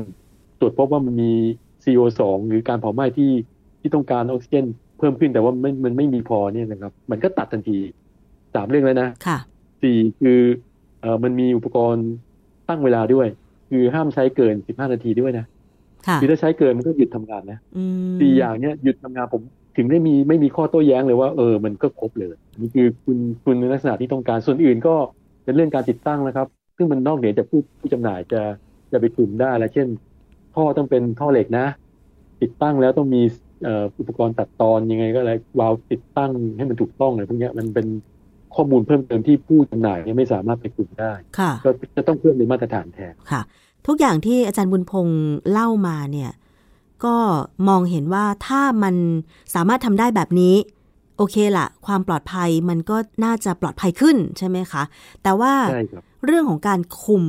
[0.59, 1.33] ตรวจพบว่ามันมี
[1.83, 3.31] CO2 หรือการเผาไหม้ที่
[3.79, 4.65] ที่ต้องการออกซิเจน
[4.97, 7.77] เพิ่มขึ้นแต่ว่ามันมันไม่มีพอเนี่ยนะครับ มันก็ตัดทันที
[8.55, 9.37] สามเรื่องแล้วนะค่ะ
[9.81, 10.39] สี่คือ
[11.01, 12.07] เอ่อมันมีอุปกรณ์
[12.69, 13.27] ตั้งเวลาด้วย
[13.69, 15.45] คือห้ามใช้เกิน15นาทีด้วยนะ
[16.07, 19.41] ค่ะคือถ้าใช้เกินมันก็หยุดทำงานนะอืมสี่อย่างเนี้ยหยุดทำงานผม
[19.77, 24.95] ถึงได้มีไม่มีข้อโต้แย้งเลยว่าเออมันก็ครบเลยนี่คือคุณคุณในลักษณะที่ต้องการส่วนอื่นก็
[25.43, 28.41] เป็นเรื่องการติดตั้งนะครับ ซึ่งมันนอกเหนือจากผู้ผู้จำหน่ายจะ
[28.91, 29.87] จะไปกลุ่มได้แล้วเช่น
[30.55, 31.67] ท่อต้องเป็นท่อเหล็กนะ
[32.41, 33.21] ติดตั้งแล้วต้องมี
[33.63, 37.87] เอ่ออุปกรณ์ตัดตอนยังไงก็อะไรวาล์วติดตั้งให้มันถูกต้องอะไรพวกเนี้ยมันเป็น
[38.55, 43.41] ข้อมูลเพิ่มเติมที่ผู้จำหน่ายเนี่ยไม่สามารถไปกลุ่มได้ค่ะก็จะต้องเพิ่มในมาตรฐานแทนค่ะ
[43.87, 46.31] ทุกอย่างที่อาจารย์บุญพงศ์เล่ามาเนี่ย
[47.05, 47.15] ก็
[47.67, 48.95] มองเห็นว่าถ้ามัน
[49.55, 50.55] สามารถทำได้แบบนี้
[51.17, 54.83] โอเคละความปลอดภัยมันก็น่าจะปลอดภัยขึ้นใช่ไหมคะ
[55.23, 57.23] แต่ว่าใช่ครับเรื่องของการคุม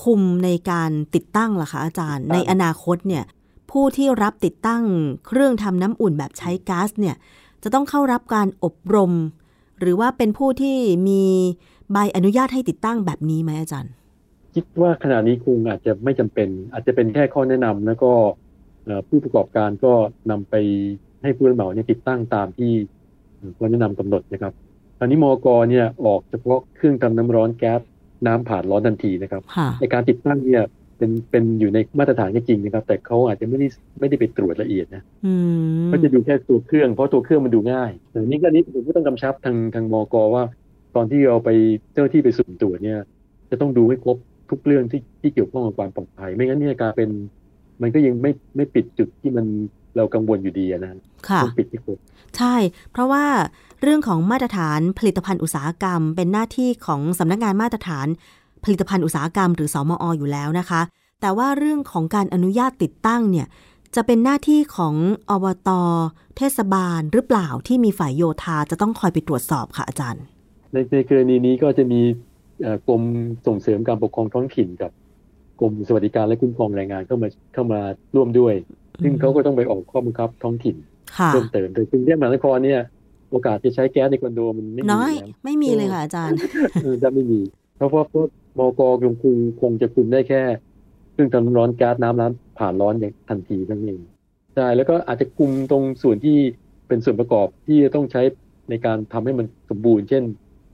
[0.00, 3.24] คุมในการติดตั้งล่ะคะอาจารย์ติดตั้ในงอนาคตเนี่ย
[3.70, 4.82] ผู้ที่รับติดตั้ง
[5.26, 7.16] เครื่องทำน้ำอุ่นแบบใช้ก๊าซเนี่ย
[7.62, 9.12] จะต้องเข้ารับการอบรม
[9.80, 10.76] หรือว่าเป็นผู้ที่
[11.08, 11.22] มี
[11.92, 13.92] ใบอนุญาตให้ติดตั้งแบบนี้ไหมอาจารย์
[14.54, 18.12] คิดว่าขณะนี้คงอาจจะไม่จำเป็น อาจจะเป็นแค่ข้อแนะนำแล้วก็
[18.84, 19.92] เอ่อผู้ประกอบการก็
[20.30, 20.54] นำไป
[21.22, 22.72] ให้ผู้รับเหมาเนี่ยติดตั้งตามที่
[23.36, 24.52] เอ่อข้อแนะนำกำหนดนะครับ
[24.98, 27.80] ตอนนี้มอกเนี่ยออกเฉพาะเครื่องทำน้ำร้อนแก๊ส
[28.26, 30.62] น้ำผ่านร้อนทันทีนะครับค่ะในการติดตั้งเนี่ย
[30.98, 33.66] เป็นเป็นอยู่ในมาตรฐานก็จริงนะครับ แต่เขาอาจจะไม่ได้
[34.00, 35.34] ไม่ได้ไปตรวจละเอียดนะอื
[35.84, 40.44] มเขาจะดูแค่ตัวเครื่องเพราะตัวเครื่องมันดูง่ายแต่นี่ก็นี้ผมก็ต้องกำชับทางทางมอกว่า
[40.96, 41.50] ตอนที่เราไป
[41.92, 43.00] เจ้าหน้าที่ไปสุ่มตรวจเนี่ย
[43.50, 44.16] จะต้องดูให้ครบ
[44.52, 47.10] ทุกเรื่องที่ที่เกี่ยวข้องกับความปลอดภัย ไม่งั้นเนี่ยการเป็น
[47.82, 49.46] มันก็ยังไม่ไม่ปิดจุดที่มัน
[49.96, 50.92] เรากังวลอยู่ดีอะนะ
[51.28, 51.98] ค่ะต้องปิดที่ครบ
[52.36, 52.54] ใช่
[52.92, 53.24] เพราะว่า
[53.82, 58.06] เรื่องของมาตรฐานผลิตภัณฑ์อุตสาหกรรม เป็นหน้าที่ของสำนักงานมาตรฐาน
[58.64, 60.80] ผลิตภัณฑ์อุตสาหกรรม หรือสอมออยู่แล้วนะคะ
[61.20, 63.46] แต่ว่าเรื่องของการอนุญาตติดตั้งเนี่ย
[63.96, 64.94] จะเป็นหน้าที่ของ
[65.30, 65.70] อบต
[66.36, 70.22] เทศบาลหรือเปล่าที่มีฝ่ายโยธาจะต้องคอยไปตรวจสอบค่ะอาจารย์
[70.72, 72.31] ในในกรณีนี้ก็จะมีเอ่อ
[72.88, 73.02] กรม
[73.46, 74.90] ส่งเสริมการปกครองท้องถิ่นกับ
[75.60, 77.80] กรมสวัสดิการและคุ้มครองแรงงานเข้ามาเข้ามา
[78.16, 78.54] ร่วมด้วย
[79.02, 80.76] ซึ่งเขาก็ต้องไปออกข้อบังคับท้องถิ่น
[81.18, 82.80] ค่ะเพิ่มเติมโดยกรุงเทพมหานครเนี่ย
[83.30, 86.36] โอกาสจะใช้แก๊สในคอนโดมันไม่มีน้อยแล้วไม่มีเลยค่ะอาจารย์
[86.82, 87.40] เออจะไม่มี
[87.76, 90.42] เพราะว่าพวกมกคงคงคงจะคุมได้แค่
[91.12, 94.00] เครื่องทำน้ำร้อนแก๊สน้ำร้อนผ่านร้อนอย่างทันทีนั่นเอง
[94.54, 96.36] ใช่แล้วก็อาจจะคุมตรงส่วนที่
[96.88, 98.22] เป็นส่วนประกอบที่จะต้องใช้
[98.70, 100.22] ในการทำให้มันสมบูรณ์ เช่น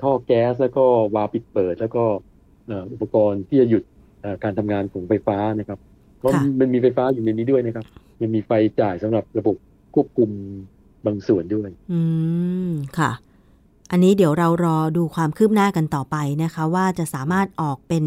[0.02, 0.84] ท่อแก๊สแล้วก็
[1.14, 2.04] วาล์วปิดเปิด แล้วก็
[2.66, 3.82] เอ่ออุปกรณ์ที่จะหยุด
[4.20, 5.78] เอ่อการทำงานของไฟฟ้านะครับ
[6.18, 7.86] เพราะค่ะมันมีไฟฟ้าอยู่ในนี้ด้วยนะครับ
[8.22, 9.56] ยังมีไฟจ่ายสำหรับระบบ
[9.94, 10.30] ควบคุม
[11.06, 12.00] บางส่วนด้วย อื
[12.68, 13.10] มค่ะ
[13.90, 18.04] อันนี้เดี๋ยวเรารอดูความคืบหน้ากันต่อไปนะคะ ว่าจะสามารถออกเป็น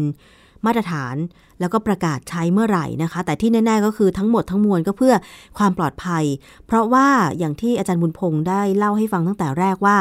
[0.66, 1.16] มาตรฐาน
[1.60, 5.14] แล้วก็ประกาศใช้เมื่อไหร่นะคะ แต่ที่แน่ๆก็คือทั้งหมดทั้งมวลก็เพื่อ
[5.58, 6.24] ความปลอดภัย
[6.66, 9.96] เพราะว่าอย่างที่อาจารย์บุญพงศ์ได้เล่าให้ฟังตั้งแต่แรกว่า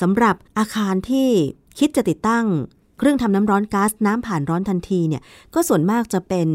[0.00, 1.28] สำหรับอาคารที่
[1.78, 2.44] คิดจะติดตั้ง
[2.98, 5.22] เครื่องทำน้ำร้อนก๊าซน้ำผ่านร้อนทันทีเนี่ย
[5.54, 6.48] ก็ส่วนมากจะเป็น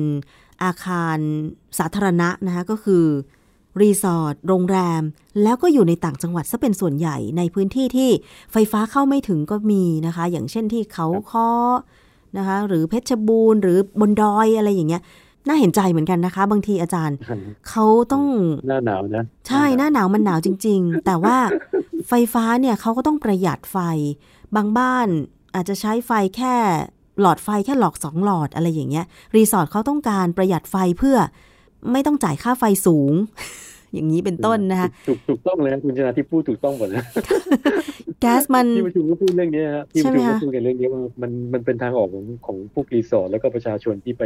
[0.64, 1.18] อาคาร
[1.80, 3.06] สาธารณะนะคะก็คือ
[3.82, 5.02] รีสอร์ทโรงแรม
[5.44, 8.10] แล้วก็อยู่ในต่างจังหวัดซะเป็นส่วนใหญ่ในพื้นที่ที่
[8.52, 11.48] ไฟฟ้าเข้าไม่ถึงก็มีนะคะ อย่างเช่นที่เขาค้อ
[12.38, 15.02] นะคะหรือเพชรบูรณ์หรือบนดอยอะไรอย่างเงี้ย
[15.48, 17.18] น่าเห็นใจเหมือนกันนะคะ บางทีอาจารย์
[17.70, 18.26] เขาต้อง
[18.68, 21.38] หน้าหนาวนะใช่หน้าหนาวมันหนาวจริง ๆ แต่ว่า
[22.08, 23.78] ไฟฟ้าเนี่ยเขาก็ต้องประหยัดไฟ
[24.56, 25.08] บางบ้าน
[25.56, 26.56] อาจจะใช้ไฟแค่
[27.22, 31.18] หลอดไฟแค่หลอกสองหลอดอะไรอย่างเงี้ย รีสอร์ทเขาต้องการประหยัดไฟเพื่อ
[31.92, 33.14] ไม่ต้องจ่ายค่าไฟสูง
[33.94, 37.04] อย่างนี้เป็นต้นนะคะถูกถูกต้องเลยนะคุณชนะที่พูดถูกต้องหมดเลย
[38.22, 44.24] แก๊สมันที่ประชุมก็พูดเรื่องนี้ฮะที่ประชุมใช่ไหมก็คะพูดกันเรื่องนี้ว่ามันมันเป็นทางออกของของพวกรีสอร์ทแล้วก็ประชาชนที่ไป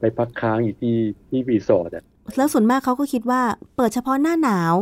[0.00, 0.96] ไปพักค้างอยู่ที่
[1.28, 2.04] ที่รีสอร์ทอะ
[2.36, 3.40] แล้วส่วนมากเขาก็คิดว่า
[3.76, 4.74] เปิดเฉพาะหน้าหนาว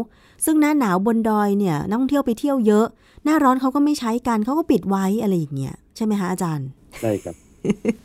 [0.45, 2.87] ซึ่งหน้าหนาวบนดอยเนี่ยนักท่องเที่ยวไปเที่ยวเยอะ
[3.25, 6.69] หน้าร้อนเขาก็ไม่ใช้กันเขาก็ปิดไว้อะไรอย่างเงี้ยใช่ไหมคะอาจารย์
[7.03, 7.37] ใช่ครับ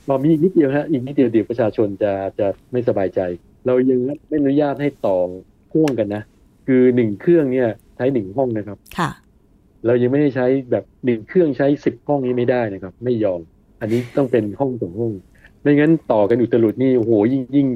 [0.08, 3.20] พอมีอีกนิดเดียวฮะอีกนิดเดียวเดี๋ยวประชาชนจะจะไม่สบายใจ
[3.66, 5.18] เรายังไม่อนุญาตให้ต่อ
[5.72, 6.24] พ่วงกันนะ
[6.68, 9.10] คือหนึ่งเครื่องเนี่ยใช้หนึ่งห้องนะครับ ค่ะ
[9.86, 13.40] เรายังไม่ได้ใช้แบบหนึ่งเครื่องใช้สิบห้องนี้ไม่ได้นะครับ ไม่ยอม
[13.82, 15.14] อันนี้ต้องเป็นห้องต่อห้อง
[15.62, 17.68] ไม่งั้นต่อกันอุตลุดนี่โอ้โหยิ่งยิ่ง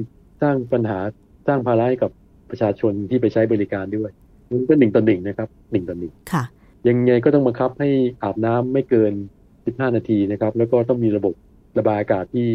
[0.42, 0.98] สร้างปัญหา
[1.46, 2.10] สร้างภาระให้กับ
[2.50, 4.10] ประชาชนที่ไปใช้บริการด้วย
[4.50, 6.44] มันก็หนึ่งต่อหนึ่งนะครับหนึ่งต่อหนึ่งค่ะ
[6.88, 7.88] ยังไงก็ต้องบังคับให้
[8.22, 9.12] อาบน้ำไม่เกิน
[9.54, 11.34] 15นาทีนะครับ แล้วก็ต้องมีระบบ
[11.78, 12.46] ระบายอากาศที่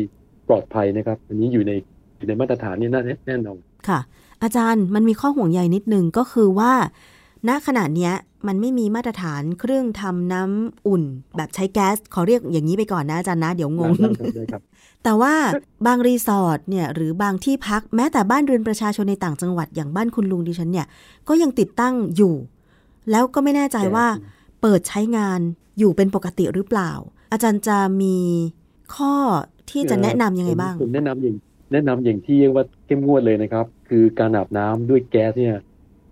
[0.50, 1.72] ปลอดภัยนะครับ อันนี้อยู่ใน
[2.18, 4.00] อยู่ในมาตรฐานนี่แน่แน่นอนค่ะ
[4.44, 6.74] อาจารย์มันมีข้อห่วงใยนิดนึงก็คือว่า
[7.48, 8.14] ณขณะเนี้ย
[8.48, 11.04] มันไม่มีมาตรฐานเครื่องทำน้ำอุ่น
[11.38, 14.62] แบบใช้แก๊ส ขอเรียกอย่างนี้ไปก่อนนะอาจารย์นะ เดี๋ยวงงได้ครับได้ครับ
[15.04, 15.34] แต่ว่า
[15.88, 20.88] บางรีสอร์ทเนี่ยหรือบางที่พักแม้แต่บ้านเรือนประชาชนในต่างจังหวัดอย่างบ้านคุณลุงดิฉันเนี่ย
[21.28, 22.34] ก็ยังติดตั้งอยู่
[23.12, 24.08] แล้วก็ไม่แน่ใจว่า
[24.62, 25.40] เปิดใช้งาน
[25.80, 26.92] อยู่เป็นปกติหรือเปล่า
[27.32, 28.18] อาจารย์จะมี
[28.96, 29.14] ข้อ
[29.70, 31.36] ที่จะแนะนำยังไงบ้างผมแนะนำอย่าง
[31.72, 35.56] แนะนำอย่างที่เรียกว่าเข้มงวดเลยนะครับ คือการอาบน้ำด้วยแก๊สเนี่ย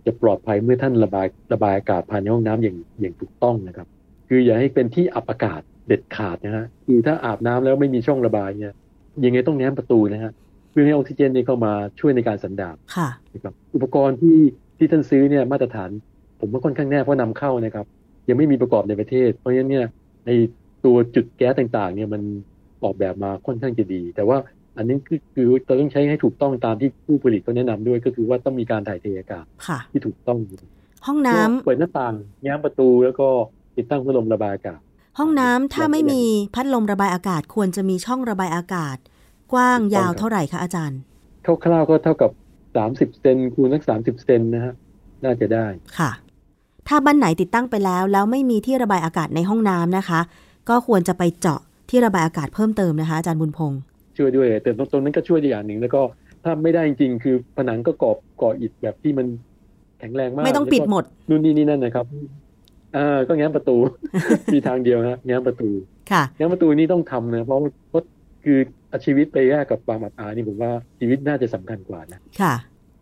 [0.05, 3.87] จะปลอดภัยเมื่อท่านระบายระบายอากาศภายในห้องน้ำอย่างอย่างถูกต้องนะครับ
[4.27, 8.73] คืออย่าให้เป็นที่อับอากาศเด็ดขาดนะฮะคือถ้าอาบน้ำแล้วไม่มีช่องระบายเนี่ย
[9.25, 10.31] ยังไงต้องแง้มประตูนะฮะ
[10.71, 14.37] เพื่อให้ออกซิเจนเนี่ยเข้ามาช่วยในการสันดาบค่ะนะครับอุปกรณ์ที่
[14.77, 15.89] ที่ท่านซื้อเนี่ยมาตรฐาน
[16.39, 17.85] ผมว่าค่อนข้างแน่เพราะนำเข้านะครับ
[18.29, 19.85] ยังไม่มีประกอบในประเทศ เพราะฉะนั้นเนี่ย
[20.27, 20.31] ใน
[20.85, 22.21] ตัวจุดแก๊สต่างๆ เนี่ยมัน
[22.83, 24.37] ออกแบบมาค่อนข้างจะดี แต่ว่า
[24.79, 30.39] อันนี้คือคือเราต้องใช้ให้ถูกต้องตามที่ผู้ผลิตเขาแนะนำด้วยก็คือว่าต้องมีการถ่ายเทอากาศค่ะที่ถูกต้อง
[31.07, 33.27] ห้องน้ำเปิดหน้าต่างแง้มประตูแล้วก็
[33.77, 34.79] ติดตั้งพัดลมระบายอากาศ
[35.19, 36.23] ห้องน้ำถ้าไม่มี
[36.55, 38.97] พัดลมระบายอากาศควรจะมีช่องระบายอากาศ
[39.53, 40.99] กว้างยาวเท่าไหร่คะอาจารย์
[41.45, 42.31] คร่าวๆก็เท่ากับ
[42.75, 44.73] สามสิบเซนคูณสักสามสิบเซนนะฮะ
[45.23, 45.65] น่าจะได้
[45.99, 46.11] ค่ะ
[46.87, 50.19] ถ้าบ้านไหนติดตั้งไปแล้วแล้วไม่มีที่ระบายอากาศในห้องน้ำนะคะ
[50.69, 53.79] ก็ควรจะไปเจาะที่ระบายอากาศเพิ่มเติมนะคะอาจารย์บุญพงศ์
[54.19, 56.01] ช่วยด้วย แต่ตรงตรงนั้นก็ช่วยได้อย่างหนึ่งแล้วก็
[56.43, 59.27] ถ้าไม่ได้จริงๆคือผนังก็ก่อก่ออิฐแบบที่มัน
[59.99, 62.05] แข็งแรงมากไม่ต้องปิดหมดแล้วก็นู่นนี่นี่นั่นนะครับ
[62.97, 63.77] อ่าก็แง้มประตู
[64.53, 65.69] มีทางเดียวฮะแง้มประตู
[66.11, 68.03] ค่ะแง้มประตูนี่ต้องทำนะเพราะเพราะ
[68.43, 68.57] คือ
[68.89, 72.53] เอาชีวิตไปแลกกับความอับอายนี่ผมว่าชีวิตน่าจะสำคัญกว่านะค่ะ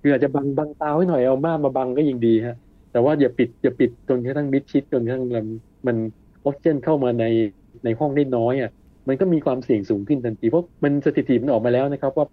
[0.02, 2.56] คืออาจจะบังบังตาไว้หน่อยเอาม่านมาบังก็ยิ่งดีฮะ
[2.92, 5.46] แต่ว่าอย่าปิดอย่าปิดจนกระทั่งมิดชิดจนกระทั่งมัน
[5.88, 5.98] มัน
[6.46, 7.26] ออกซิเจนเข้ามาใน
[7.84, 8.72] ในห้องได้น้อยอะ
[9.08, 12.26] มันก็มีความเสี่ยงสูงขึ้นทันทีเพราะมันสถิติมันออกมาแล้วนะครับ ว่า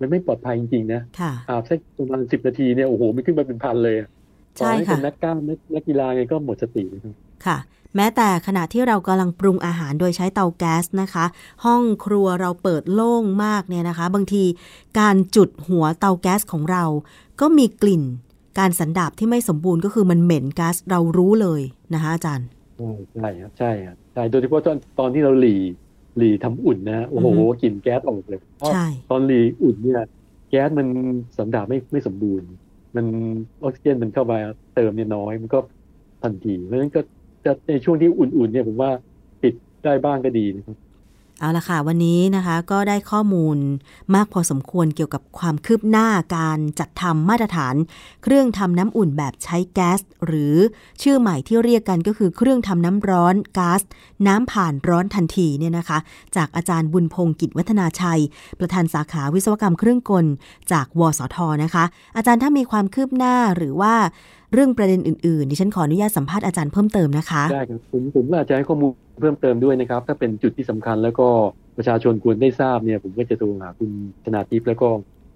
[0.00, 4.08] มันไม่ปลอดภัยจริงๆนะค่ะอาบสักประมาณสิบนาทีเนี่ยโอ้โหมันขึ้นมาเป็นพันเลยอะ
[4.58, 7.14] ใช่ต่อให้ค่ะเป็นนักกล้ามนักนักกีฬาไงก็หมดสตินะครับ
[7.46, 7.58] ค่ะ
[7.96, 11.24] แม้แต่ขณะที่เรากำลังปรุงอาหารโดยใช้เตาแก๊สนะคะ
[11.64, 14.44] ห้องครัวเราเปิดโล่งมากเนี่ยนะคะ บางที
[14.98, 16.84] การจุดหัวเตาแก๊สของเรา
[17.40, 18.02] ก็มีกลิ่น
[18.58, 21.62] การสันดาบที่ไม่สมบูรณ์ก็คือมันเหม็นก๊าซเรารู้เลย
[21.94, 22.46] นะคะอาจารย์
[23.16, 25.56] ใช่ครับใช่ครับใช่โดยเฉพาะตอนตอนที่เราหลี
[26.16, 30.02] หลีทำอุ่นนะฮะโอ้โหอือฮึกลิ่นแก๊สออกเลยเพราะใช่ตอนหลีอุ่นเนี่ย
[30.50, 30.86] แก๊สมัน
[31.38, 32.48] สันดาปไม่ไม่สมบูรณ์
[32.96, 33.06] มัน
[33.62, 34.38] ออกซิเจนมันเข้ามา
[34.74, 35.58] เติมเนี่ยน้อยมันก็
[36.22, 37.00] ทันทีเพราะฉะนั้นก็
[37.44, 38.90] จะในช่วงที่อุ่นๆเนี่ยผมว่า
[39.42, 40.76] ปิดได้บ้างก็ดีนะครับ
[41.40, 43.56] เอาละค่ะ วันนี้นะคะก็ได้ข้อมูล
[44.14, 47.74] มากพอสมควรเกี่ยวกับความคืบหน้าการจัดทำมาตรฐาน
[48.22, 50.54] เครื่องทำน้ำอุ่นแบบใช้แก๊ส หรือ
[51.02, 53.80] ชื่อใหม่ที่เรียกกันก็คือเครื่องทำน้ำร้อนก๊าซ
[54.26, 55.98] น้ำผ่านร้อนทันทีเนี่ยนะคะ
[56.36, 58.20] จากอาจารย์บุญพงศ์กิจวัฒนาชัย
[58.58, 60.26] ประธานสาขาวิศวกรรมเครื่องกล
[60.72, 61.84] จากวสทนะคะ
[62.16, 63.94] อาจารย์ถ้ามีความคืบหน้าหรือว่า
[64.52, 71.28] เรื่องประเด็นอื่นๆดิฉันขออนุญาตสัมภาษณ์อาจารย์เพิ่มเติมนะคะได้ครับผมผมอาจจะให้ข้อมูล เพิ่มเติมด้วยนะครับ ถ้าเป็นจุดที่สำคัญแล้วก็
[71.76, 73.90] ประชาชนควรได้ทราบเนี่ยผมก็จะโทรหาคุณ
[74.24, 74.88] ชนาทิพย์แล้วก็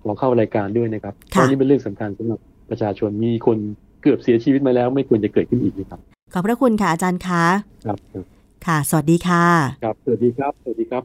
[0.02, 3.58] ขอเข้ารายการด้วยนะครับเพค่ะราะนี่เป็นเรื่องสำคัญสำหรับประชาชนมีคน
[4.02, 6.00] เกือบเสียชีวิตมาแล้ว ไม่ควรจะเกิดขึ้นอีกนะครับ
[6.32, 7.44] ขอบพระคุณค่ะอาจารย์คะ
[7.86, 8.24] ครับครับ
[8.66, 9.44] ค่ะ สวัสดีค่ะ
[9.84, 11.02] ครับสวัสดีครับสวัสดีครับ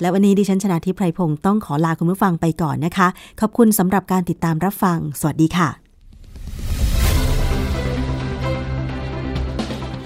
[0.00, 3.08] และวันนี้ดิฉันชนะทิพไพรพงศ์ต้องขอลาคุณผู้ฟังไปก่อนนะคะ
[3.40, 5.68] ขอบคุณสำหรับการติดตามรับฟัง สวัสดีค่ะ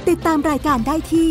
[0.09, 1.31] ติดตามรายการได้ที่